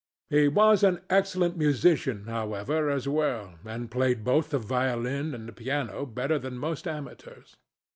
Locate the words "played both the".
3.91-4.57